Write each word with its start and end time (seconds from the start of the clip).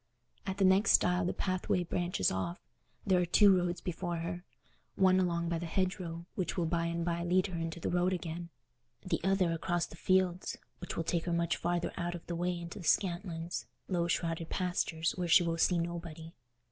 At 0.47 0.57
the 0.57 0.65
next 0.65 0.93
stile 0.93 1.25
the 1.25 1.31
pathway 1.31 1.83
branches 1.83 2.31
off: 2.31 2.59
there 3.05 3.21
are 3.21 3.23
two 3.27 3.55
roads 3.55 3.81
before 3.81 4.15
her—one 4.17 5.19
along 5.19 5.47
by 5.47 5.59
the 5.59 5.67
hedgerow, 5.67 6.25
which 6.33 6.57
will 6.57 6.65
by 6.65 6.87
and 6.87 7.05
by 7.05 7.23
lead 7.23 7.45
her 7.45 7.59
into 7.59 7.79
the 7.79 7.91
road 7.91 8.11
again, 8.11 8.49
the 9.05 9.21
other 9.23 9.51
across 9.51 9.85
the 9.85 9.95
fields, 9.95 10.57
which 10.79 10.97
will 10.97 11.03
take 11.03 11.25
her 11.25 11.33
much 11.33 11.55
farther 11.55 11.93
out 11.97 12.15
of 12.15 12.25
the 12.25 12.35
way 12.35 12.59
into 12.59 12.79
the 12.79 12.85
Scantlands, 12.87 13.67
low 13.87 14.07
shrouded 14.07 14.49
pastures 14.49 15.11
where 15.17 15.27
she 15.27 15.43
will 15.43 15.59
see 15.59 15.77
nobody. 15.77 16.33